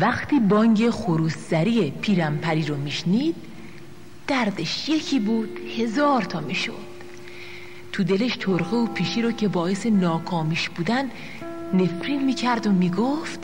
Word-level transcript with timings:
وقتی 0.00 0.40
بانگ 0.40 0.90
خروسری 0.90 1.90
پیرمپری 1.90 2.62
رو 2.62 2.76
میشنید 2.76 3.36
دردش 4.26 4.88
یکی 4.88 5.20
بود 5.20 5.58
هزار 5.78 6.22
تا 6.22 6.40
می‌شد. 6.40 6.86
تو 7.92 8.04
دلش 8.04 8.36
ترقه 8.36 8.76
و 8.76 8.86
پیشی 8.86 9.22
رو 9.22 9.32
که 9.32 9.48
باعث 9.48 9.86
ناکامیش 9.86 10.68
بودن 10.68 11.04
نفرین 11.74 12.24
می‌کرد 12.24 12.66
و 12.66 12.72
می‌گفت 12.72 13.40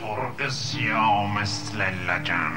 ترق 0.00 0.48
سیاه 0.48 1.40
مثل 1.42 1.78
لجن 1.78 2.52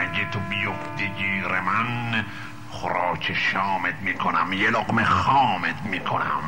اگه 0.00 0.30
تو 0.30 0.38
بیفتی 0.38 1.08
گیر 1.18 1.60
من 1.60 2.24
خوراک 2.70 3.32
شامت 3.52 3.94
می‌کنم 4.02 4.52
یه 4.52 4.70
لقمه 4.70 5.04
خامت 5.04 5.82
می‌کنم. 5.90 6.42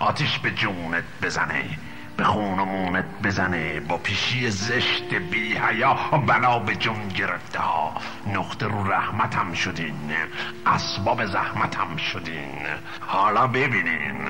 آتیش 0.00 0.38
به 0.38 0.50
جونت 0.50 1.04
بزنه. 1.22 1.64
به 2.20 2.26
خونمونت 2.26 3.04
بزنه. 3.24 3.80
با 3.80 3.96
پیشی 3.96 4.50
زشت 4.50 5.14
بی 5.14 5.56
حیا 5.56 5.94
بلا 6.26 6.58
به 6.58 6.74
جون 6.76 7.08
گرفته 7.08 7.58
ها. 7.58 7.94
نقطه 8.26 8.66
رو 8.66 8.92
رحمتم 8.92 9.52
شدین. 9.52 10.12
اسباب 10.66 11.26
زحمتم 11.26 11.96
شدین. 11.96 12.66
حالا 13.00 13.46
ببینین. 13.46 14.28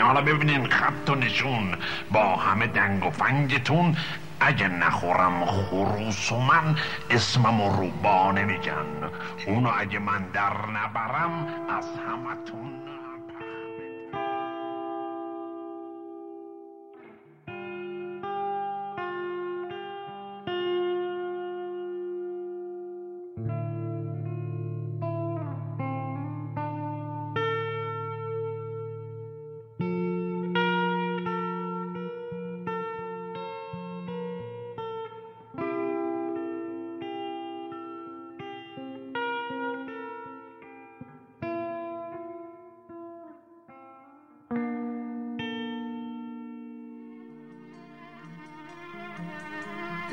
حالا 0.00 0.20
ببینین 0.20 0.66
خط 0.70 1.10
و 1.10 1.14
نشون. 1.14 1.74
با 2.10 2.36
همه 2.36 2.66
دنگ 2.66 3.04
و 3.04 3.10
فنگتون 3.10 3.96
اگه 4.40 4.68
نخورم 4.68 5.44
خروس 5.44 6.32
و 6.32 6.40
من 6.40 6.76
اسمم 7.10 7.60
و 7.60 7.76
روبا 7.76 8.32
نمیگن. 8.32 9.10
اونو 9.46 9.70
اگه 9.78 9.98
من 9.98 10.24
در 10.32 10.56
نبرم 10.66 11.46
از 11.78 11.86
همتون 12.08 12.77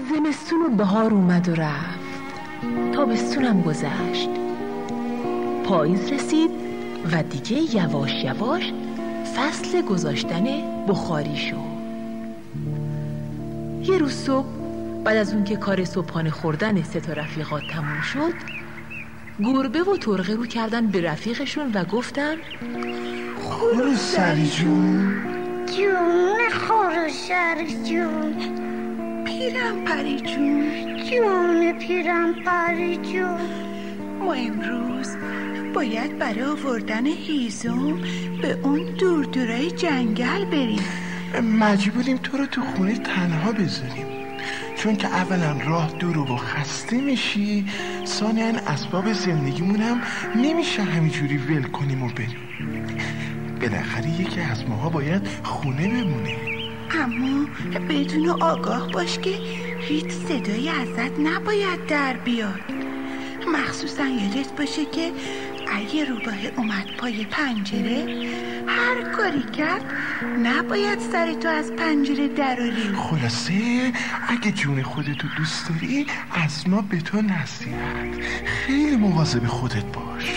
زمستون 0.09 0.61
و 0.61 0.69
بهار 0.69 1.13
اومد 1.13 1.49
و 1.49 1.55
رفت. 1.55 1.99
تابستونم 2.95 3.61
گذشت. 3.61 4.29
پاییز 5.65 6.11
رسید 6.11 6.51
و 7.11 7.23
دیگه 7.23 7.75
یواش 7.75 8.23
یواش 8.23 8.73
فصل 9.35 9.81
گذاشتن 9.81 10.45
بخاری 10.87 11.37
شد. 11.37 11.75
یه 13.81 13.97
روز 13.97 14.13
صبح 14.13 14.47
بعد 15.03 15.17
از 15.17 15.33
اون 15.33 15.43
که 15.43 15.55
کار 15.55 15.85
صبحانه 15.85 16.29
خوردن 16.29 16.83
سه 16.83 16.99
تا 16.99 17.13
رفیقات 17.13 17.67
تموم 17.67 18.01
شد 18.01 18.33
گربه 19.43 19.83
و 19.83 19.97
ترقه 19.97 20.33
رو 20.33 20.45
کردن 20.45 20.87
به 20.87 21.01
رفیقشون 21.01 21.71
و 21.73 21.85
گفتن 21.85 22.35
خروسری 23.41 24.47
جون. 24.47 25.21
جون 25.65 26.49
خروسری 26.49 27.83
جون. 27.83 28.74
پیرم 29.45 29.83
پری 29.85 30.19
جون. 30.19 30.97
جون 30.97 31.79
پیرم 31.79 32.33
پری 32.33 32.97
جون. 32.97 33.39
ما 34.19 34.33
امروز 34.33 35.15
باید 35.73 36.19
برای 36.19 36.43
آوردن 36.43 37.05
هیزم 37.05 38.01
به 38.41 38.59
اون 38.63 38.83
دور 38.99 39.25
دورای 39.25 39.71
جنگل 39.71 40.45
بریم. 40.45 40.83
مجبوریم 41.59 42.17
تو 42.17 42.37
رو 42.37 42.45
تو 42.45 42.61
خونه 42.61 42.97
تنها 42.97 43.51
بذاریم. 43.51 44.05
چون 44.77 44.95
که 44.95 45.07
اولا 45.07 45.57
راه 45.65 45.91
دور 45.99 46.17
و 46.17 46.37
خسته 46.37 47.01
میشی 47.01 47.65
ثانیا 48.05 48.45
اسباب 48.45 49.13
زندگیمون 49.13 49.81
هم 49.81 50.01
نمیشه 50.35 50.83
همینجوری 50.83 51.37
ول 51.37 51.63
کنیم 51.63 52.03
و 52.03 52.09
بریم. 52.09 52.37
بالاخره 53.61 54.09
یکی 54.09 54.41
از 54.41 54.69
ماها 54.69 54.89
باید 54.89 55.27
خونه 55.43 55.87
بمونه 55.87 56.54
اما 56.91 57.45
بدون 57.89 58.29
آگاه 58.29 58.91
باش 58.91 59.19
که 59.19 59.37
هیچ 59.79 60.09
صدایی 60.09 60.69
ازت 60.69 61.19
نباید 61.19 61.85
در 61.87 62.13
بیاد. 62.13 62.61
مخصوصا 63.53 64.05
یادت 64.05 64.51
باشه 64.57 64.85
که 64.85 65.11
اگه 65.67 66.05
روباه 66.05 66.45
اومد 66.57 66.85
پای 66.97 67.25
پنجره 67.25 68.05
هر 68.67 69.01
کاری 69.11 69.43
کرد 69.43 69.85
نباید 70.43 70.99
سر 70.99 71.33
تو 71.33 71.49
از 71.49 71.71
پنجره 71.71 72.27
دراری 72.27 72.95
خلاصه 72.95 73.53
اگه 74.27 74.51
جون 74.51 74.83
خودتو 74.83 75.27
دوست 75.37 75.69
داری 75.69 76.07
از 76.31 76.69
ما 76.69 76.81
به 76.81 77.01
تو 77.01 77.21
نصیحت. 77.21 78.25
خیلی 78.45 78.95
مواظب 78.95 79.47
خودت 79.47 79.85
باش. 79.85 80.31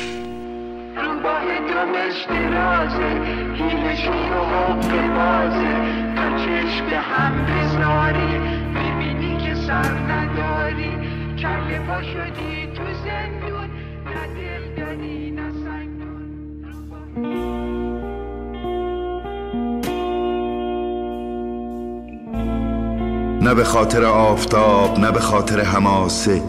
روباه 0.96 1.44
دمش 1.60 2.26
درازه 2.28 3.22
هیلشون 3.54 4.32
رو 4.32 4.44
حق 4.44 5.08
بازه. 5.16 6.07
چشم 6.30 6.86
به 6.90 6.96
هم 6.96 7.32
بذاری 7.46 8.38
می‌بینی 8.74 9.36
که 9.46 9.54
سر 9.54 9.92
نداری. 9.92 10.90
کله 11.38 11.78
پا 11.86 12.02
شدی 12.02 12.66
تو 12.74 12.82
زندون. 13.04 13.68
نه 14.04 14.26
دل 14.34 14.64
داری 14.76 15.30
نه 15.30 15.50
سنگون. 15.52 16.28
نه 23.42 23.54
به 23.54 23.64
خاطر 23.64 24.04
آفتاب 24.04 24.98
نه 24.98 25.10
به 25.10 25.20
خاطر 25.20 25.60
هماسه 25.60 26.42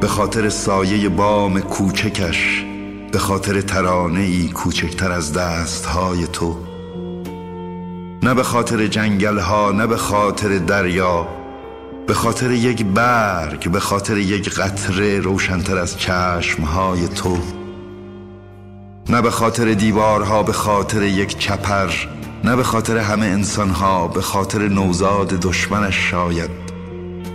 به 0.00 0.06
خاطر 0.06 0.48
سایه 0.48 1.08
بام 1.08 1.60
کوچکش. 1.60 2.64
به 3.12 3.18
خاطر 3.18 3.60
ترانه 3.60 4.20
ای 4.20 4.48
کوچکتر 4.48 5.12
از 5.12 5.32
دست 5.32 5.86
های 5.86 6.26
تو. 6.26 6.67
نه 8.22 8.34
به 8.34 8.42
خاطر 8.42 8.86
جنگل 8.86 9.38
ها 9.38 9.72
نه 9.72 9.86
به 9.86 9.96
خاطر 9.96 10.58
دریا 10.58 11.28
به 12.06 12.14
خاطر 12.14 12.50
یک 12.50 12.84
برگ 12.84 13.70
به 13.70 13.80
خاطر 13.80 14.16
یک 14.16 14.50
قطره 14.50 15.20
روشنتر 15.20 15.78
از 15.78 15.98
چشم 15.98 16.62
های 16.62 17.08
تو 17.08 17.38
نه 19.08 19.22
به 19.22 19.30
خاطر 19.30 19.74
دیوارها 19.74 20.42
به 20.42 20.52
خاطر 20.52 21.02
یک 21.02 21.38
چپر 21.38 21.90
نه 22.44 22.56
به 22.56 22.62
خاطر 22.62 22.98
همه 22.98 23.26
انسانها 23.26 24.08
به 24.08 24.20
خاطر 24.22 24.68
نوزاد 24.68 25.28
دشمنش 25.28 26.10
شاید 26.10 26.50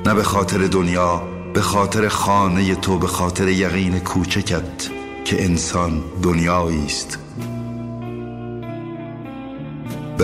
نه 0.05 0.13
به 0.13 0.23
خاطر 0.23 0.57
دنیا 0.57 1.22
به 1.53 1.61
خاطر 1.61 2.07
خانه 2.07 2.75
تو 2.75 2.97
به 2.97 3.07
خاطر 3.07 3.47
یقین 3.47 3.99
کوچکت 3.99 4.89
که 5.25 5.43
انسان 5.45 6.03
دنیایی 6.23 6.85
است 6.85 7.19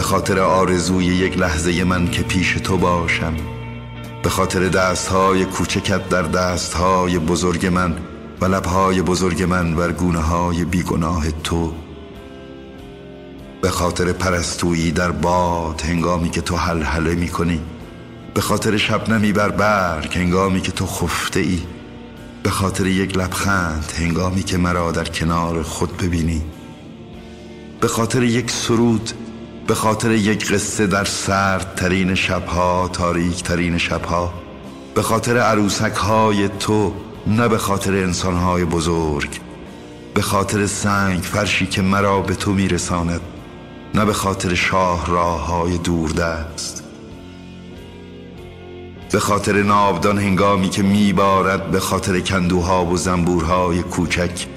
خاطر 0.09 0.39
آرزوی 0.39 1.05
یک 1.05 1.37
لحظه 1.37 1.83
من 1.83 2.07
که 2.07 2.23
پیش 2.23 2.53
تو 2.53 2.77
باشم. 2.77 3.33
به 4.23 4.29
خاطر 4.29 4.67
دستهای 4.69 5.45
کوچکت 5.45 6.09
در 6.09 6.21
دستهای 6.21 7.19
بزرگ 7.19 7.65
من 7.65 7.95
و 8.41 8.45
لبهای 8.45 9.01
بزرگ 9.01 9.43
من 9.43 9.75
بر 9.75 9.91
گونه 9.91 10.19
های 10.19 10.65
بیگناه 10.65 11.31
تو. 11.31 11.73
به 13.61 13.69
خاطر 13.69 14.11
پرستویی 14.13 14.91
در 14.91 15.11
باد 15.11 15.81
هنگامی 15.81 16.29
که 16.29 16.41
تو 16.41 16.55
حلحله 16.55 17.15
می 17.15 17.27
کنی 17.27 17.61
به 18.33 18.41
خاطر 18.41 18.77
شبنمی 18.77 19.31
بر 19.31 19.49
برگ 19.49 20.17
هنگامی 20.17 20.61
که 20.61 20.71
تو 20.71 20.85
خفته 20.85 21.39
ای 21.39 21.61
به 22.43 22.49
خاطر 22.49 22.87
یک 22.87 23.17
لبخند 23.17 23.93
هنگامی 23.97 24.43
که 24.43 24.57
مرا 24.57 24.91
در 24.91 25.05
کنار 25.05 25.63
خود 25.63 25.97
ببینی. 25.97 26.41
به 27.81 27.87
خاطر 27.87 28.23
یک 28.23 28.51
سرود 28.51 29.11
به 29.69 29.75
خاطر 29.75 30.11
یک 30.11 30.51
قصه 30.51 30.87
در 30.87 31.05
سرد 31.05 31.75
ترین 31.75 32.15
شبها 32.15 32.89
تاریک 32.93 33.43
ترین 33.43 33.77
شبها. 33.77 34.33
به 34.95 35.01
خاطر 35.01 35.37
عروسک 35.37 35.93
های 35.93 36.49
تو 36.49 36.93
نه 37.27 37.47
به 37.47 37.57
خاطر 37.57 37.93
انسان 37.93 38.35
های 38.35 38.65
بزرگ. 38.65 39.29
به 40.13 40.21
خاطر 40.21 40.67
سنگ 40.67 41.19
فرشی 41.19 41.65
که 41.65 41.81
مرا 41.81 42.21
به 42.21 42.35
تو 42.35 42.53
میرساند 42.53 43.21
نه 43.95 44.05
به 44.05 44.13
خاطر 44.13 44.53
شاه 44.53 45.05
راه 45.07 45.47
های 45.47 45.77
دوردست. 45.77 46.83
به 49.11 49.19
خاطر 49.19 49.63
ناودان 49.63 50.17
هنگامی 50.17 50.69
که 50.69 50.83
میبارد 50.83 51.71
به 51.71 51.79
خاطر 51.79 52.19
کندوها 52.19 52.85
و 52.85 52.97
زنبورهای 52.97 53.83
کوچک. 53.83 54.47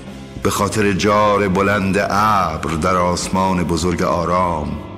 به 0.43 0.51
خاطر 0.51 0.93
جار 0.93 1.49
بلند 1.49 1.97
ابر 2.11 2.71
در 2.71 2.97
آسمان 2.97 3.65
بزرگ 3.65 4.03
آرام. 4.03 4.92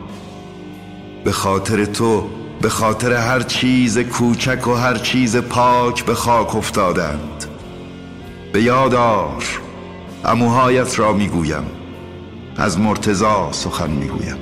به 1.25 1.33
خاطر 1.33 1.85
تو 1.85 2.29
به 2.61 2.69
خاطر 2.69 3.13
هر 3.13 3.43
چیز 3.43 3.99
کوچک 3.99 4.69
و 4.69 4.75
هر 4.75 4.95
چیز 4.99 5.37
پاک 5.37 6.05
به 6.05 6.15
خاک 6.15 6.57
افتادند. 6.57 7.45
به 8.53 8.63
یادار 8.63 9.45
اموهایت 10.25 10.99
را 10.99 11.13
می‌گویم. 11.13 11.65
از 12.57 12.79
مرتزا 12.79 13.49
سخن 13.53 13.91
می‌گویم. 13.91 14.37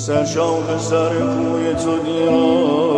سرشاق 0.00 0.78
سر 0.78 1.08
کوی 1.08 1.74
تو 1.74 1.96
به 1.96 2.89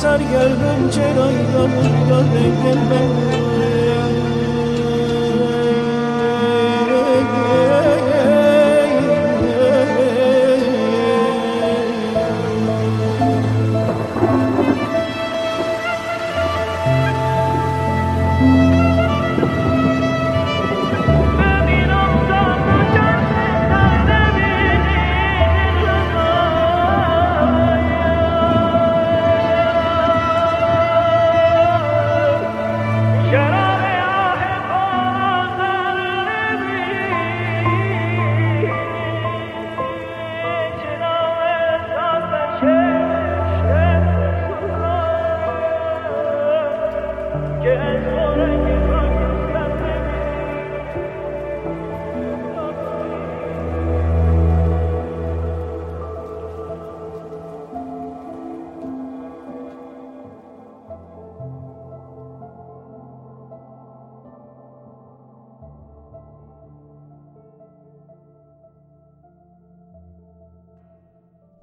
چرایی 0.00 0.18
سرگردون 0.18 0.88
چرایی 0.90 1.52
دادن 1.52 2.08
دادن 2.08 2.62
دل 2.62 3.39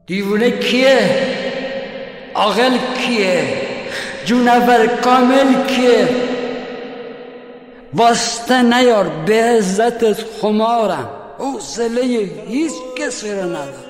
دیوونه 0.08 0.52
کیه؟ 0.52 1.00
عاقل 2.36 2.78
کیه؟ 2.98 3.44
جونور 4.26 4.88
کامل 4.88 5.66
کیه؟ 5.68 6.08
واسطه 7.94 8.62
نیار 8.62 9.10
به 9.26 9.44
عزتت 9.44 10.24
خمارم. 10.42 11.10
حوصله 11.40 12.02
هیچ 12.48 12.72
کسی 12.98 13.32
رو 13.32 13.44
ندارم 13.44 13.84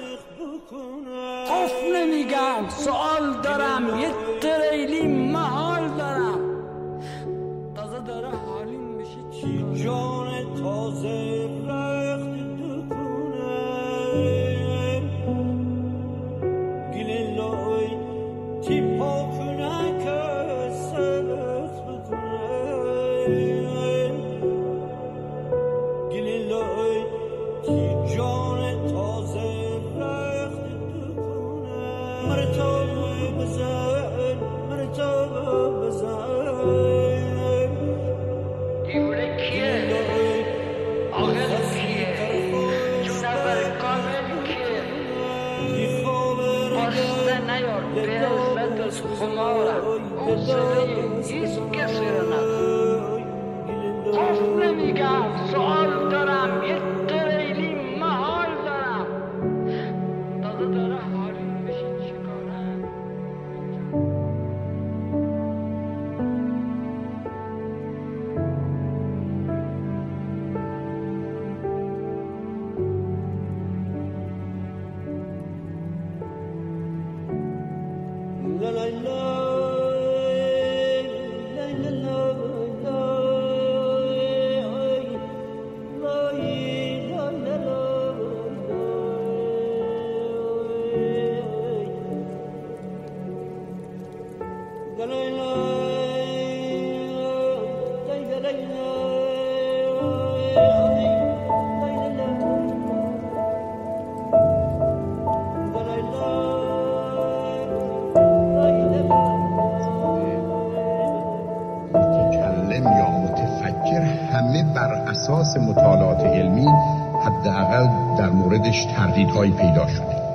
خوف 1.48 1.72
نمیگم 1.96 2.70
سوال 2.78 3.42
دارم 3.44 4.00
یه 4.00 4.10
تریلی 4.42 5.08
محال 5.08 5.88
دارم. 5.98 6.40
تازه 7.76 8.00
داره 8.08 8.30
حالیم 8.30 8.80
میشه 8.80 9.42
چی؟ 9.42 9.84
جان 9.84 10.28
تازه 10.64 11.48
major 47.58 47.82
Beatriz 48.56 48.98
xumora 49.18 49.76
u 50.32 50.34
sameeyey 50.46 51.44
iska 51.44 51.86
sirna 51.96 52.40
qofna 54.16 54.68
migaa 54.80 55.22
socod 55.52 55.77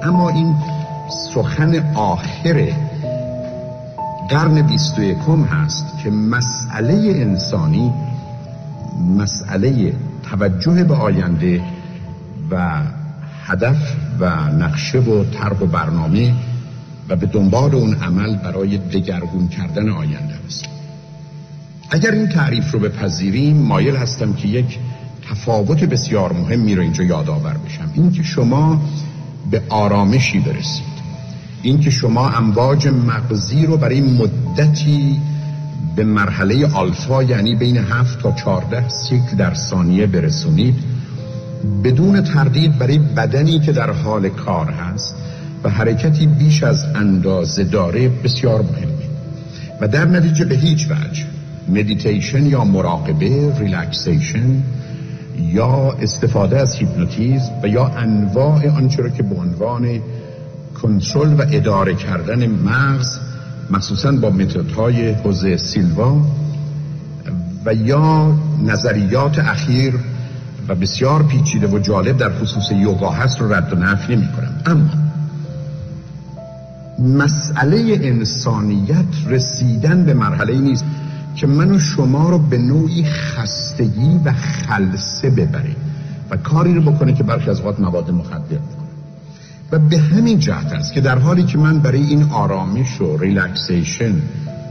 اما 0.02 0.28
این 0.28 0.54
سخن 1.34 1.94
آخر 1.94 2.72
قرن 4.28 4.62
بیست 4.62 4.98
و 4.98 5.02
یکم 5.02 5.42
هست 5.44 5.86
که 6.02 6.10
مسئله 6.10 6.94
انسانی 7.16 7.92
مسئله 9.16 9.94
توجه 10.30 10.84
به 10.84 10.94
آینده 10.94 11.62
و 12.50 12.82
هدف 13.44 13.96
و 14.20 14.26
نقشه 14.50 14.98
و 14.98 15.24
طرح 15.24 15.58
و 15.60 15.66
برنامه 15.66 16.34
و 17.08 17.16
به 17.16 17.26
دنبال 17.26 17.74
اون 17.74 17.94
عمل 17.94 18.36
برای 18.36 18.78
دگرگون 18.78 19.48
کردن 19.48 19.88
آینده 19.88 20.34
است. 20.46 20.64
اگر 21.90 22.10
این 22.10 22.28
تعریف 22.28 22.70
رو 22.70 22.78
بپذیریم 22.78 23.56
مایل 23.56 23.96
هستم 23.96 24.32
که 24.32 24.48
یک 24.48 24.78
تفاوت 25.30 25.84
بسیار 25.84 26.32
مهمی 26.32 26.74
رو 26.74 26.82
اینجا 26.82 27.04
یادآور 27.04 27.56
بشم. 27.66 27.90
این 27.94 28.12
که 28.12 28.22
شما 28.22 28.80
به 29.50 29.62
آرامشی 29.68 30.40
برسید. 30.40 30.92
این 31.62 31.80
که 31.80 31.90
شما 31.90 32.30
امواج 32.30 32.88
مغزی 32.88 33.66
رو 33.66 33.76
برای 33.76 34.00
مدتی 34.00 35.20
به 35.96 36.04
مرحله 36.04 36.66
آلفا 36.66 37.22
یعنی 37.22 37.54
بین 37.54 37.76
7 37.76 38.18
تا 38.18 38.32
14 38.32 38.88
سیکل 38.88 39.36
در 39.36 39.54
ثانیه 39.54 40.06
برسونید 40.06 40.74
بدون 41.84 42.20
تردید 42.20 42.78
برای 42.78 42.98
بدنی 42.98 43.60
که 43.60 43.72
در 43.72 43.90
حال 43.90 44.28
کار 44.28 44.66
هست 44.70 45.14
و 45.64 45.70
حرکتی 45.70 46.26
بیش 46.26 46.62
از 46.62 46.84
اندازه 46.94 47.64
داره 47.64 48.08
بسیار 48.08 48.62
مهمه. 48.62 48.92
و 49.80 49.88
در 49.88 50.04
نتیجه 50.04 50.44
به 50.44 50.54
هیچ 50.54 50.90
وجه 50.90 51.24
مدیتیشن 51.68 52.46
یا 52.46 52.64
مراقبه 52.64 53.58
ریلکسیشن 53.58 54.62
یا 55.38 55.92
استفاده 55.92 56.60
از 56.60 56.74
هیپنوتیزم 56.74 57.52
و 57.62 57.68
یا 57.68 57.86
انواع 57.86 58.68
آنچه 58.68 59.02
را 59.02 59.08
که 59.08 59.22
به 59.22 59.34
عنوان 59.34 60.00
کنترل 60.82 61.40
و 61.40 61.44
اداره 61.50 61.94
کردن 61.94 62.46
مغز 62.46 63.18
مخصوصا 63.70 64.12
با 64.12 64.30
متدهای 64.30 65.10
حوزه 65.12 65.56
سیلوا 65.56 66.20
و 67.64 67.74
یا 67.74 68.34
نظریات 68.64 69.38
اخیر 69.38 69.94
و 70.68 70.74
بسیار 70.74 71.22
پیچیده 71.22 71.66
و 71.66 71.78
جالب 71.78 72.16
در 72.16 72.30
خصوص 72.30 72.72
یوگا 72.72 73.10
هست 73.10 73.40
رو 73.40 73.52
رد 73.52 73.72
و 73.72 73.76
نفی 73.76 74.16
نمی 74.16 74.28
کنم. 74.36 74.62
اما 74.66 74.90
مسئله 76.98 77.98
انسانیت 78.02 79.04
رسیدن 79.26 80.04
به 80.04 80.14
مرحله 80.14 80.58
نیست. 80.58 80.84
که 81.36 81.46
من 81.46 81.70
و 81.70 81.78
شما 81.78 82.30
رو 82.30 82.38
به 82.38 82.58
نوعی 82.58 83.04
خستگی 83.04 84.20
و 84.24 84.32
خلصه 84.32 85.30
ببره 85.30 85.76
و 86.30 86.36
کاری 86.36 86.74
رو 86.74 86.82
بکنه 86.82 87.12
که 87.12 87.22
برخی 87.22 87.50
از 87.50 87.60
اوقات 87.60 87.80
مواد 87.80 88.10
مخدر 88.10 88.38
بکنه. 88.38 88.82
و 89.72 89.78
به 89.78 89.98
همین 89.98 90.38
جهت 90.38 90.72
است 90.72 90.92
که 90.92 91.00
در 91.00 91.18
حالی 91.18 91.42
که 91.42 91.58
من 91.58 91.78
برای 91.78 92.02
این 92.02 92.22
آرامش 92.22 93.00
و 93.00 93.16
ریلکسیشن 93.16 94.14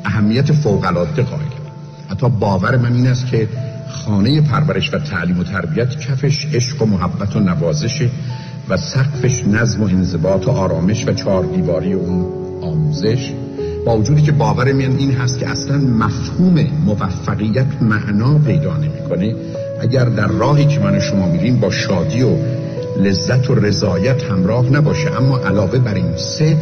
اهمیت 0.06 0.52
فوق 0.52 0.86
العاده 0.86 1.24
قائلم 1.24 1.48
حتی 2.10 2.30
باور 2.30 2.78
من 2.78 2.94
این 2.94 3.08
است 3.08 3.28
که 3.28 3.50
خانه 3.90 4.42
پرورش 4.42 4.94
و 4.94 5.00
تعلیم 5.00 5.40
و 5.40 5.44
تربیت 5.44 6.00
کفش 6.00 6.48
عشق 6.54 6.82
و 6.82 6.86
محبت 6.86 7.36
و 7.36 7.40
نوازشه 7.40 8.10
و 8.70 8.78
سقفش 8.78 9.44
نظم 9.48 9.84
و 9.84 9.86
انضباط 9.86 10.48
و 10.48 10.52
آرامش 10.52 11.08
و 11.08 11.14
چهار 11.14 11.46
دیواری 11.46 11.94
اون 11.94 12.26
آموزش 12.62 13.34
با 13.86 13.98
وجودی 13.98 14.22
که 14.22 14.32
باور 14.32 14.74
من 14.74 14.98
این 14.98 15.12
هست 15.12 15.40
که 15.40 15.50
اصلا 15.50 15.78
مفهوم 15.78 16.68
موفقیت 16.86 17.66
معنا 17.82 18.40
پیدا 18.40 18.78
نمی‌کنه 18.78 19.36
اگر 19.82 20.06
در 20.06 20.28
راهی 20.28 20.66
که 20.66 20.80
من 20.80 21.00
شما 21.00 21.28
میریم 21.28 21.60
با 21.60 21.70
شادی 21.70 22.22
و 22.22 22.36
لذت 22.98 23.50
و 23.50 23.56
رضایت 23.56 24.24
همراه 24.24 24.70
نباشه. 24.70 25.12
اما 25.18 25.38
علاوه 25.38 25.80
بر 25.80 25.94
این 25.94 26.18
سه 26.18 26.58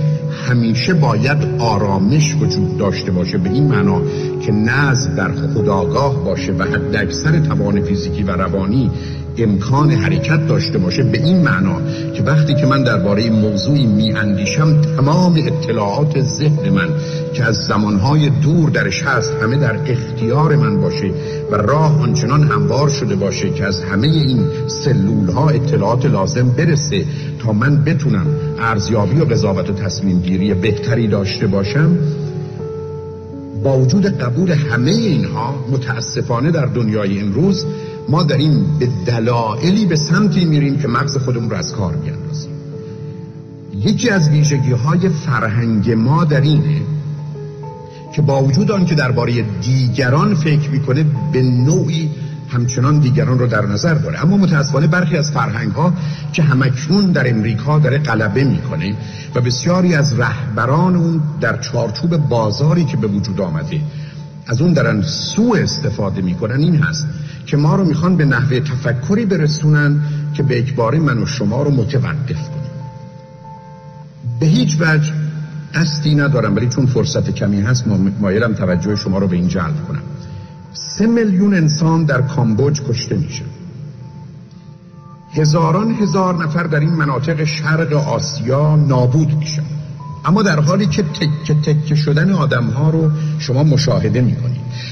همیشه 0.48 0.94
باید 0.94 1.38
آرامش 1.60 2.36
وجود 2.36 2.78
داشته 2.78 3.12
باشه 3.12 3.38
به 3.38 3.50
این 3.50 3.64
معنا 3.64 4.02
که 4.42 4.52
نظم 4.52 5.16
در 5.16 5.32
خداگاه 5.32 6.24
باشه 6.26 6.54
و 6.54 6.64
حد 6.64 6.96
اکثر 6.96 7.40
توان 7.40 7.82
فیزیکی 7.82 8.24
و 8.24 8.32
روانی 8.32 8.92
امکان 9.44 9.92
حرکت 9.92 10.48
داشته 10.48 10.78
باشه 10.78 11.04
به 11.04 11.24
این 11.24 11.42
معنا 11.42 11.82
که 12.14 12.24
وقتی 12.24 12.54
که 12.54 12.66
من 12.66 12.84
درباره 12.84 13.30
موضوعی 13.30 13.86
می 13.86 14.14
اندیشم 14.14 14.82
تمام 14.82 15.34
اطلاعات 15.34 16.22
ذهن 16.22 16.70
من 16.70 16.90
که 17.34 17.44
از 17.44 17.56
زمانهای 17.56 18.30
دور 18.30 18.70
درش 18.70 19.04
هست 19.04 19.34
همه 19.42 19.58
در 19.58 19.80
اختیار 19.88 20.56
من 20.56 20.82
باشه 20.82 21.12
و 21.52 21.56
راه 21.56 22.02
آنچنان 22.02 22.44
هموار 22.44 22.90
شده 22.90 23.16
باشه 23.16 23.50
که 23.50 23.66
از 23.66 23.84
همه 23.84 24.08
این 24.08 24.48
سلول 24.68 25.30
ها 25.30 25.50
اطلاعات 25.50 26.06
لازم 26.06 26.50
برسه 26.50 27.06
تا 27.40 27.54
من 27.54 27.84
بتونم 27.84 28.28
ارزیابی 28.60 29.20
و 29.20 29.26
قضاوت 29.26 29.70
و 29.70 29.74
تصمیم 29.74 30.22
گیری 30.22 30.54
بهتری 30.54 31.08
داشته 31.08 31.48
باشم 31.48 31.98
با 33.64 33.78
وجود 33.78 34.06
قبول 34.06 34.52
همه 34.52 34.92
اینها 34.92 35.66
متاسفانه 35.72 36.52
در 36.52 36.66
دنیای 36.66 37.20
امروز 37.20 37.66
ما 38.10 38.24
داریم 38.24 38.78
به 38.80 38.90
دلایلی 39.06 39.86
به 39.86 39.96
سمتی 39.96 40.46
میریم 40.46 40.80
که 40.80 40.88
مغز 40.88 41.18
خودمون 41.18 41.50
رو 41.50 41.58
از 41.58 41.74
کار 41.74 41.96
بیاندازیم 41.96 42.52
یکی 43.76 44.10
از 44.10 44.30
ویژگی 44.30 44.72
های 44.72 45.10
فرهنگ 45.10 45.92
ما 45.92 46.24
در 46.24 46.42
اینه 46.42 46.82
که 48.16 48.22
با 48.22 48.44
وجود 48.44 48.72
آن 48.72 48.86
که 48.86 48.96
درباره 48.96 49.42
دیگران 49.62 50.36
فکر 50.36 50.70
می‌کنه 50.70 51.06
به 51.34 51.42
نوعی 51.42 52.10
همچنان 52.50 53.00
دیگران 53.00 53.40
رو 53.40 53.48
در 53.48 53.66
نظر 53.66 53.94
داره. 53.94 54.22
اما 54.24 54.38
متاسفانه 54.38 54.88
برخی 54.88 55.18
از 55.18 55.32
فرهنگ 55.32 55.72
ها 55.72 55.94
که 56.34 56.44
همکنون 56.44 57.12
در 57.12 57.30
امریکا 57.30 57.80
داره 57.80 57.98
غلبه 57.98 58.44
می‌کنه 58.44 58.96
و 59.36 59.42
بسیاری 59.42 59.96
از 59.96 60.20
رهبران 60.20 60.96
اون 60.96 61.22
در 61.42 61.58
چارچوب 61.58 62.18
بازاری 62.18 62.86
که 62.86 62.98
به 62.98 63.08
وجود 63.08 63.42
آمده 63.42 63.82
از 64.48 64.62
اون 64.62 64.74
دارن 64.74 65.02
سوء 65.02 65.58
استفاده 65.58 66.22
می‌کنن 66.22 66.60
این 66.60 66.76
هست. 66.76 67.08
که 67.50 67.58
ما 67.58 67.76
رو 67.76 67.86
می‌خوان 67.86 68.16
به 68.16 68.26
نحوه 68.26 68.60
تفکری 68.60 69.26
برسونن 69.26 70.02
که 70.34 70.44
به 70.44 70.60
اجبار 70.60 70.96
من 70.96 71.18
و 71.18 71.26
شما 71.26 71.64
رو 71.64 71.72
متوقف 71.72 72.50
کنیم. 72.50 72.70
به 74.40 74.46
هیچ 74.46 74.78
وجه 74.80 75.14
قصدی 75.74 76.16
ندارم 76.16 76.56
ولی 76.56 76.68
چون 76.68 76.86
فرصت 76.86 77.30
کمی 77.30 77.62
هست 77.62 77.86
مایلم 78.20 78.54
توجه 78.54 78.96
شما 78.96 79.18
رو 79.18 79.28
به 79.28 79.36
این 79.36 79.48
جلب 79.48 79.88
کنم. 79.88 80.02
سه 80.74 81.08
میلیون 81.08 81.54
انسان 81.54 82.04
در 82.04 82.22
کامبوج 82.22 82.82
کشته 82.82 83.16
میشن 83.16 83.46
هزاران 85.34 85.92
هزار 85.92 86.44
نفر 86.44 86.64
در 86.64 86.80
این 86.80 86.94
مناطق 86.94 87.44
شرق 87.44 87.94
آسیا 87.94 88.76
نابود 88.76 89.34
میشن. 89.34 89.64
اما 90.26 90.44
در 90.44 90.60
حالی 90.60 90.86
که 90.86 91.04
تکه 91.04 91.54
تکه 91.54 91.96
شدن 91.96 92.32
آدم 92.32 92.64
ها 92.64 92.90
رو 92.90 93.12
شما 93.40 93.64
مشاهده 93.64 94.22
می‌کنید. 94.22 94.49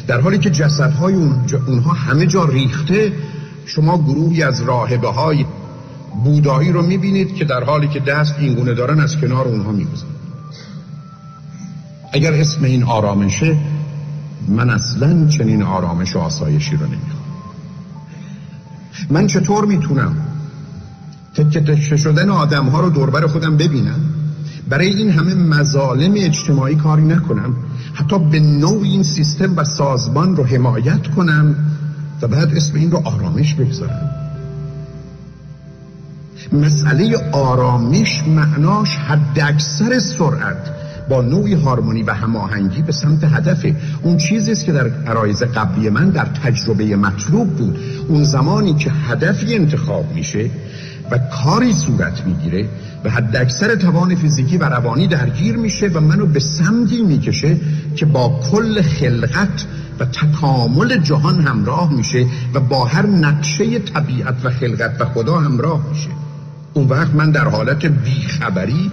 در 0.07 0.21
حالی 0.21 0.37
که 0.37 0.49
جسدهای 0.49 1.13
اونها 1.67 1.91
همه 1.91 2.25
جا 2.25 2.45
ریخته 2.45 3.13
شما 3.65 3.97
گروهی 3.97 4.43
از 4.43 4.61
راهبه 4.61 5.07
های 5.07 5.45
بودایی 6.23 6.71
رو 6.71 6.81
می‌بینید 6.81 7.35
که 7.35 7.45
در 7.45 7.63
حالی 7.63 7.87
که 7.87 7.99
دست 7.99 8.35
اینگونه 8.39 8.73
دارن 8.73 8.99
از 8.99 9.17
کنار 9.17 9.47
اونها 9.47 9.71
می‌گذارن. 9.71 10.11
اگر 12.13 12.33
اسم 12.33 12.63
این 12.63 12.83
آرامشه 12.83 13.57
من 14.47 14.69
اصلا 14.69 15.27
چنین 15.27 15.63
آرامش 15.63 16.15
و 16.15 16.19
آسایشی 16.19 16.75
رو 16.75 16.85
نمی‌خوام. 16.85 17.23
من 19.09 19.27
چطور 19.27 19.65
می‌تونم 19.65 20.15
تکه 21.35 21.61
تکه 21.61 21.97
شدن 21.97 22.29
آدم 22.29 22.65
ها 22.65 22.79
رو 22.79 22.89
دوربر 22.89 23.27
خودم 23.27 23.57
ببینم؟ 23.57 23.99
برای 24.69 24.87
این 24.87 25.09
همه 25.09 25.33
مظالم 25.33 26.13
اجتماعی 26.15 26.75
کاری 26.75 27.03
نکنم. 27.03 27.55
حتی 27.97 28.19
به 28.19 28.39
نوع 28.39 28.83
این 28.83 29.03
سیستم 29.03 29.57
و 29.57 29.63
سازمان 29.63 30.35
رو 30.35 30.45
حمایت 30.45 31.07
کنم 31.07 31.55
و 32.21 32.27
بعد 32.27 32.55
اسم 32.55 32.75
این 32.75 32.91
رو 32.91 33.01
آرامش 33.07 33.53
بگذارم. 33.53 34.09
مسئله 36.51 37.17
آرامش 37.31 38.23
معناش 38.27 38.95
حد 38.95 39.39
اکثر 39.43 39.99
سرعت 39.99 40.71
با 41.09 41.21
نوعی 41.21 41.53
هارمونی 41.53 42.03
و 42.03 42.13
هماهنگی 42.13 42.81
به 42.81 42.91
سمت 42.91 43.23
هدفه. 43.23 43.75
اون 44.03 44.17
چیزی 44.17 44.51
است 44.51 44.65
که 44.65 44.71
در 44.71 44.87
عرایز 44.87 45.43
قبلی 45.43 45.89
من 45.89 46.09
در 46.09 46.25
تجربه 46.25 46.95
مطلوب 46.95 47.55
بود. 47.55 47.79
اون 48.07 48.23
زمانی 48.23 48.73
که 48.73 48.91
هدفی 48.91 49.55
انتخاب 49.55 50.13
میشه 50.15 50.49
و 51.11 51.17
کاری 51.17 51.73
صورت 51.73 52.25
می‌گیره 52.25 52.69
و 53.03 53.09
حد 53.09 53.35
اکثر 53.35 53.75
توان 53.75 54.15
فیزیکی 54.15 54.57
و 54.57 54.63
روانی 54.63 55.07
درگیر 55.07 55.57
میشه 55.57 55.87
و 55.87 55.99
منو 55.99 56.25
به 56.25 56.39
سمتی 56.39 57.01
می‌کشه 57.01 57.57
که 57.95 58.05
با 58.05 58.39
کل 58.51 58.81
خلقت 58.81 59.65
و 59.99 60.05
تکامل 60.05 60.97
جهان 60.97 61.39
همراه 61.39 61.93
میشه 61.93 62.25
و 62.53 62.59
با 62.59 62.85
هر 62.85 63.05
نقشه 63.07 63.79
طبیعت 63.79 64.35
و 64.43 64.49
خلقت 64.49 65.01
و 65.01 65.05
خدا 65.05 65.39
همراه 65.39 65.89
میشه. 65.89 66.09
اون 66.73 66.87
وقت 66.87 67.15
من 67.15 67.31
در 67.31 67.47
حالت 67.47 67.85
بیخبری 67.85 68.91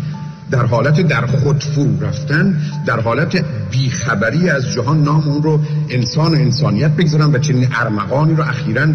در 0.50 0.66
حالت 0.66 1.00
در 1.00 1.26
خود 1.26 1.64
فرو 1.64 2.00
رفتن 2.00 2.60
در 2.86 3.00
حالت 3.00 3.44
بیخبری 3.70 4.50
از 4.50 4.72
جهان 4.72 5.02
نام 5.02 5.28
اون 5.28 5.42
رو 5.42 5.60
انسان 5.90 6.34
و 6.34 6.34
انسانیت 6.34 6.90
بگذارم 6.90 7.32
و 7.32 7.38
چنین 7.38 7.68
ارمغانی 7.80 8.34
رو 8.34 8.42
اخیرا 8.42 8.86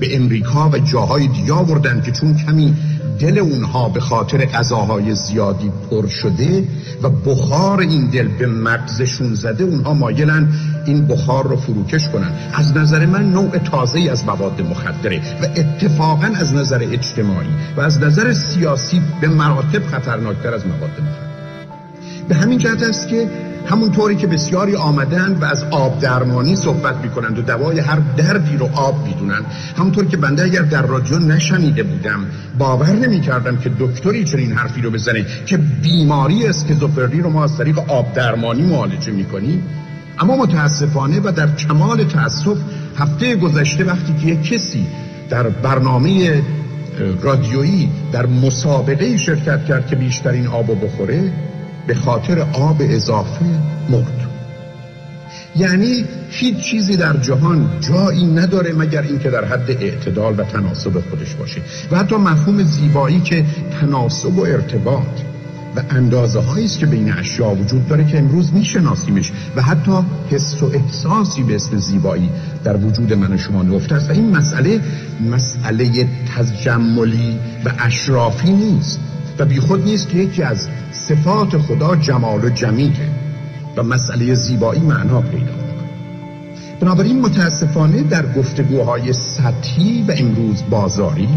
به 0.00 0.16
امریکا 0.16 0.70
و 0.70 0.78
جاهای 0.78 1.26
دیگه 1.28 1.52
آوردن 1.52 2.02
که 2.02 2.12
چون 2.12 2.36
کمی 2.36 2.74
دل 3.18 3.38
اونها 3.38 3.88
به 3.88 4.00
خاطر 4.00 4.44
غذاهای 4.44 5.14
زیادی 5.14 5.72
پر 5.90 6.06
شده 6.06 6.68
و 7.02 7.10
بخار 7.10 7.80
این 7.80 8.10
دل 8.10 8.28
به 8.28 8.46
مغزشون 8.46 9.34
زده 9.34 9.64
اونها 9.64 9.94
مایلن 9.94 10.48
این 10.86 11.06
بخار 11.06 11.48
رو 11.48 11.56
فروکش 11.56 12.08
کنن. 12.08 12.32
از 12.54 12.76
نظر 12.76 13.06
من 13.06 13.32
نوع 13.32 13.58
تازه 13.58 14.10
از 14.10 14.24
مواد 14.24 14.62
مخدره 14.62 15.20
و 15.42 15.46
اتفاقا 15.56 16.30
از 16.34 16.54
نظر 16.54 16.82
اجتماعی 16.82 17.48
و 17.76 17.80
از 17.80 18.00
نظر 18.00 18.32
سیاسی 18.32 19.02
به 19.20 19.28
مراتب 19.28 19.86
خطرناکتر 19.86 20.54
از 20.54 20.66
مواد 20.66 20.90
مخدر 20.90 21.34
به 22.28 22.34
همین 22.34 22.58
جهت 22.58 22.82
است 22.82 23.08
که 23.08 23.30
همونطوری 23.66 24.16
که 24.16 24.26
بسیاری 24.26 24.76
آمدن 24.76 25.38
و 25.40 25.44
از 25.44 25.64
آب 25.70 25.98
درمانی 26.00 26.56
صحبت 26.56 26.96
می‌کنند 26.96 27.38
و 27.38 27.42
دوای 27.42 27.80
هر 27.80 27.98
دردی 28.16 28.56
رو 28.56 28.68
آب 28.74 29.06
می‌دونن. 29.08 29.40
همونطور 29.78 30.04
که 30.04 30.16
بنده 30.16 30.44
اگر 30.44 30.62
در 30.62 30.82
رادیو 30.82 31.18
نشنیده 31.18 31.82
بودم 31.82 32.26
باور 32.58 32.92
نمی‌کردم 32.92 33.56
که 33.56 33.70
دکتری 33.78 34.24
چنین 34.24 34.52
حرفی 34.52 34.80
رو 34.80 34.90
بزنه 34.90 35.26
که 35.46 35.56
بیماری 35.56 36.46
اسکیزوفرنی 36.46 37.20
رو 37.20 37.30
ما 37.30 37.44
از 37.44 37.58
طریق 37.58 37.78
آب 37.90 38.12
درمانی 38.12 38.62
معالجه 38.62 39.12
می‌کنیم. 39.12 39.62
اما 40.18 40.36
متاسفانه 40.36 41.20
و 41.20 41.32
در 41.32 41.56
کمال 41.56 42.04
تاسف 42.04 42.58
هفته 42.98 43.36
گذشته 43.36 43.84
وقتی 43.84 44.14
که 44.22 44.26
یک 44.26 44.42
کسی 44.42 44.86
در 45.30 45.48
برنامه 45.48 46.42
رادیویی 47.22 47.88
در 48.12 48.26
مسابقه 48.26 49.16
شرکت 49.16 49.64
کرد 49.64 49.86
که 49.86 49.96
بیشترین 49.96 50.46
آب 50.46 50.84
بخوره 50.84 51.32
به 51.86 51.94
خاطر 51.94 52.38
آب 52.40 52.76
اضافه 52.80 53.44
مرد. 53.90 54.24
یعنی 55.56 56.04
هیچ 56.30 56.56
چیزی 56.58 56.96
در 56.96 57.16
جهان 57.16 57.70
جایی 57.80 58.26
نداره 58.26 58.72
مگر 58.72 59.02
اینکه 59.02 59.30
در 59.30 59.44
حد 59.44 59.70
اعتدال 59.70 60.40
و 60.40 60.44
تناسب 60.44 61.00
خودش 61.10 61.34
باشه. 61.34 61.60
و 61.90 61.96
حتی 61.96 62.16
مفهوم 62.16 62.62
زیبایی 62.62 63.20
که 63.20 63.44
تناسب 63.80 64.38
و 64.38 64.42
ارتباط 64.42 65.20
و 65.76 65.82
اندازه 65.90 66.58
است 66.64 66.78
که 66.78 66.86
بین 66.86 67.12
اشیا 67.12 67.50
وجود 67.50 67.88
داره 67.88 68.04
که 68.04 68.18
امروز 68.18 68.52
میشناسیمش. 68.52 69.32
و 69.56 69.62
حتی 69.62 69.92
حس 70.30 70.62
و 70.62 70.70
احساسی 70.74 71.42
به 71.42 71.54
اسم 71.54 71.76
زیبایی 71.76 72.30
در 72.64 72.76
وجود 72.76 73.12
من 73.12 73.32
و 73.32 73.38
شما 73.38 73.62
نفته 73.62 73.94
است. 73.94 74.10
و 74.10 74.12
این 74.12 74.36
مسئله 74.36 74.80
مسئله 75.30 76.08
تجملی 76.36 77.38
و 77.64 77.72
اشرافی 77.78 78.52
نیست. 78.52 79.00
و 79.38 79.44
بیخود 79.44 79.84
نیست 79.84 80.08
که 80.08 80.18
یکی 80.18 80.42
از 80.42 80.68
صفات 80.92 81.58
خدا 81.58 81.96
جمال 81.96 82.44
و 82.44 82.48
جمیله 82.48 83.08
و 83.76 83.82
مسئله 83.82 84.34
زیبایی 84.34 84.80
معنا 84.80 85.20
پیدا 85.20 85.52
بنابراین 86.80 87.20
متاسفانه 87.20 88.02
در 88.02 88.32
گفتگوهای 88.32 89.12
سطحی 89.12 90.04
و 90.08 90.14
امروز 90.16 90.62
بازاری 90.70 91.28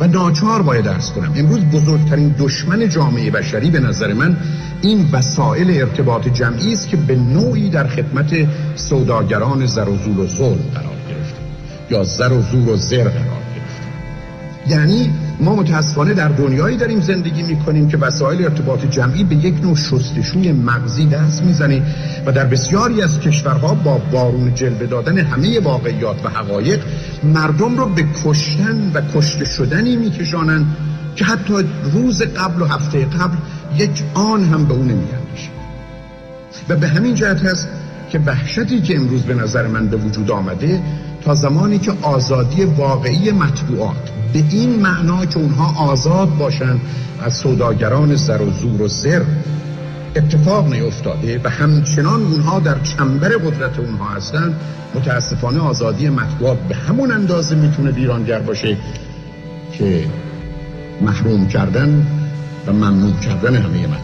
و 0.00 0.06
ناچار 0.06 0.62
باید 0.62 0.84
درس 0.84 1.10
کنم 1.10 1.32
امروز 1.36 1.60
بزرگترین 1.60 2.34
دشمن 2.38 2.88
جامعه 2.88 3.30
بشری 3.30 3.70
به 3.70 3.80
نظر 3.80 4.12
من 4.12 4.36
این 4.82 5.08
وسایل 5.12 5.80
ارتباط 5.80 6.28
جمعی 6.28 6.72
است 6.72 6.88
که 6.88 6.96
به 6.96 7.16
نوعی 7.16 7.70
در 7.70 7.86
خدمت 7.86 8.48
سوداگران 8.74 9.66
زر 9.66 9.88
و 9.88 9.96
زور 9.96 10.20
و 10.20 10.26
ظلم 10.26 10.58
قرار 10.74 10.96
گرفته 11.08 11.40
یا 11.90 12.04
زر 12.04 12.32
و 12.32 12.42
زور 12.42 12.68
و 12.68 12.76
زر 12.76 13.04
قرار 13.04 13.42
گرفته. 13.54 14.70
یعنی 14.70 15.10
ما 15.40 15.54
متاسفانه 15.54 16.14
در 16.14 16.28
دنیایی 16.28 16.76
داریم 16.76 17.00
زندگی 17.00 17.42
می‌کنیم 17.42 17.88
که 17.88 17.96
وسایل 17.96 18.44
ارتباط 18.44 18.86
جمعی 18.86 19.24
به 19.24 19.34
یک 19.34 19.54
نوع 19.62 19.76
شستشوی 19.76 20.52
مغزی 20.52 21.06
دست 21.06 21.42
می‌زنه 21.42 21.82
و 22.26 22.32
در 22.32 22.44
بسیاری 22.44 23.02
از 23.02 23.20
کشورها 23.20 23.74
با 23.74 24.00
بارون 24.12 24.54
جلوه 24.54 24.86
دادن 24.86 25.18
همه 25.18 25.60
واقعیات 25.60 26.24
و 26.24 26.28
حقایق 26.28 26.80
مردم 27.24 27.76
رو 27.76 27.86
به 27.86 28.04
کشتن 28.24 28.90
و 28.94 29.00
کشته 29.14 29.44
شدنی 29.44 29.96
میکشانند 29.96 30.76
که 31.16 31.24
حتی 31.24 31.54
روز 31.92 32.22
قبل 32.22 32.62
و 32.62 32.64
هفته 32.64 33.04
قبل 33.04 33.36
یک 33.78 34.02
آن 34.14 34.44
هم 34.44 34.64
به 34.64 34.74
اون 34.74 34.82
نمیاندیشه 34.82 35.50
و 36.68 36.76
به 36.76 36.88
همین 36.88 37.14
جهت 37.14 37.44
هست 37.44 37.68
که 38.10 38.18
وحشتی 38.18 38.80
که 38.80 38.96
امروز 38.96 39.22
به 39.22 39.34
نظر 39.34 39.66
من 39.66 39.86
به 39.86 39.96
وجود 39.96 40.30
آمده 40.30 40.80
تا 41.24 41.34
زمانی 41.34 41.78
که 41.78 41.92
آزادی 42.02 42.64
واقعی 42.64 43.30
مطبوعات 43.30 44.19
به 44.32 44.44
این 44.50 44.82
معنا 44.82 45.26
که 45.26 45.38
اونها 45.38 45.90
آزاد 45.90 46.36
باشن 46.36 46.80
از 47.22 47.36
سوداگران 47.36 48.14
زر 48.14 48.42
و 48.42 48.50
زور 48.50 48.82
و 48.82 48.88
زر 48.88 49.22
اتفاق 50.16 50.72
نیفتاده 50.72 51.40
و 51.44 51.48
همچنان 51.48 52.22
اونها 52.22 52.58
در 52.58 52.78
چنبر 52.82 53.28
قدرت 53.28 53.78
اونها 53.78 54.08
هستن 54.08 54.54
متاسفانه 54.94 55.60
آزادی 55.60 56.08
مطبوعات 56.08 56.58
به 56.58 56.74
همون 56.74 57.12
اندازه 57.12 57.56
می‌تونه 57.56 57.90
ویرانگر 57.90 58.38
باشه 58.38 58.76
که 59.72 60.04
محروم 61.00 61.46
کردن 61.48 62.06
و 62.66 62.72
ممنوع 62.72 63.12
کردن 63.12 63.56
همه 63.56 63.78
مطبوعات. 63.78 64.00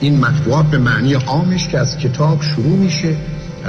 این 0.00 0.20
مطبوعات 0.20 0.66
به 0.66 0.78
معنی 0.78 1.14
عامش 1.14 1.68
که 1.68 1.78
از 1.78 1.98
کتاب 1.98 2.42
شروع 2.42 2.78
میشه 2.78 3.16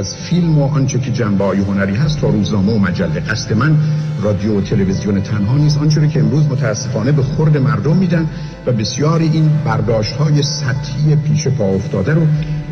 از 0.02 0.16
فیلم 0.16 0.60
و 0.60 0.64
آنچه 0.64 1.00
که 1.00 1.12
جنبه 1.12 1.46
های 1.46 1.60
هنری 1.60 1.96
هست 1.96 2.22
تا 2.22 2.30
روزنامه 2.30 2.74
و 2.74 2.80
مجله. 2.80 3.20
قصد 3.20 3.54
من 3.54 3.78
رادیو 4.22 4.58
و 4.58 4.62
تلویزیون 4.62 5.22
تنها 5.22 5.58
نیست. 5.58 5.78
آنچه 5.78 6.08
که 6.08 6.20
امروز 6.20 6.46
متاسفانه 6.46 7.12
به 7.12 7.24
خورد 7.24 7.58
مردم 7.58 7.98
میدن 7.98 8.30
و 8.66 8.72
بسیاری 8.72 9.30
این 9.34 9.50
برداشت 9.66 10.16
های 10.16 10.44
سطحی 10.44 11.16
پیش 11.16 11.48
پا 11.48 11.64
افتاده 11.64 12.14
رو 12.14 12.22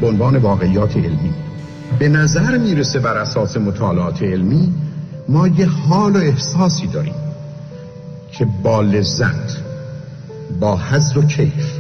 به 0.02 0.08
عنوان 0.08 0.38
واقعیات 0.38 0.98
علمی. 0.98 1.34
به 2.00 2.10
نظر 2.10 2.58
می‌رسه 2.58 3.00
بر 3.00 3.18
اساس 3.18 3.58
مطالعات 3.58 4.24
علمی 4.24 4.74
ما 5.28 5.48
یه 5.48 5.66
حال 5.66 6.16
و 6.16 6.20
احساسی 6.20 6.88
داریم 6.88 7.16
که 8.32 8.48
با 8.64 8.82
لذت 8.82 9.58
با 10.60 10.78
حضر 10.78 11.18
و 11.18 11.22
کیف 11.22 11.74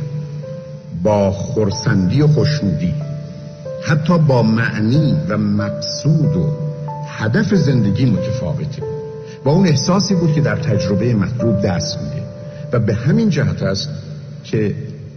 با 1.03 1.31
خورسندی 1.31 2.21
و 2.21 2.27
خوشنودی 2.27 3.08
حتی 3.83 4.17
با 4.17 4.43
معنی 4.43 5.17
و 5.29 5.37
مقصود 5.37 6.35
و 6.35 6.69
هدف 7.07 7.55
زندگی 7.55 8.05
متفاوته. 8.05 8.83
با 9.43 9.51
اون 9.51 9.67
احساسی 9.67 10.15
بود 10.15 10.33
که 10.35 10.41
در 10.41 10.55
تجربه 10.55 11.13
مطلوب 11.13 11.61
دست 11.61 11.97
میده 12.01 12.23
و 12.73 12.79
به 12.79 12.93
همین 12.93 13.29
جهت 13.29 13.63
است 13.63 13.89
که 14.43 14.75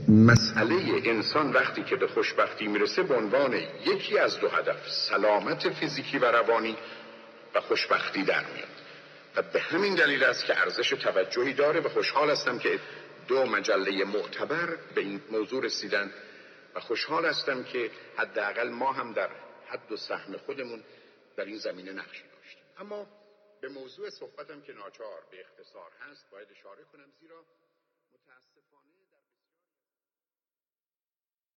مسئله 0.09 0.75
انسان 1.05 1.53
وقتی 1.53 1.83
که 1.83 1.96
به 1.96 2.07
خوشبختی 2.07 2.66
می‌رسه 2.66 3.03
به 3.03 3.14
عنوان 3.14 3.55
یکی 3.87 4.18
از 4.18 4.38
دو 4.40 4.48
هدف 4.48 4.77
سلامت 5.09 5.68
فیزیکی 5.68 6.18
و 6.18 6.25
روانی 6.25 6.77
و 7.55 7.61
خوشبختی 7.61 8.22
در 8.22 8.44
میاد. 8.55 8.68
و 9.37 9.42
به 9.53 9.61
همین 9.61 9.94
دلیل 9.94 10.25
است 10.25 10.44
که 10.44 10.61
ارزش 10.61 10.90
توجهی 10.90 11.53
داره 11.53 11.81
و 11.81 11.88
خوشحال 11.88 12.31
هستم 12.31 12.59
که 12.59 12.68
دو 13.29 13.46
مجله 13.46 14.05
معتبر 14.05 14.68
به 14.94 15.01
این 15.01 15.20
موضوع 15.33 15.64
رسیدن 15.64 16.11
و 16.75 16.81
خوشحال 16.81 17.27
هستم 17.27 17.65
که 17.65 17.91
حداقل 18.17 18.69
ما 18.69 18.93
هم 18.93 19.13
در 19.13 19.31
حد 19.67 19.93
و 19.93 19.97
سهم 19.97 20.37
خودمون 20.37 20.85
در 21.37 21.45
این 21.45 21.59
زمینه 21.59 21.93
نقشی 21.93 22.25
داشتیم. 22.29 22.63
اما 22.79 23.07
به 23.61 23.69
موضوع 23.69 24.11
صحبتم 24.11 24.61
که 24.61 24.73
ناچار 24.73 25.23
به 25.31 25.41
اختصار 25.41 25.91
هست 26.01 26.31
باید 26.31 26.49
اشاره 26.51 26.85
کنم 26.85 27.11
زیرا 27.21 27.45